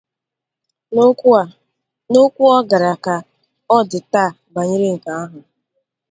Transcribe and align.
N'okwu 2.11 2.43
ọ 2.55 2.57
gwara 2.67 2.91
Ka 3.05 3.15
Ọ 3.75 3.77
Dị 3.89 3.99
Taa 4.11 4.35
banyere 4.53 4.87
nke 4.95 5.09
ahụ 5.21 5.39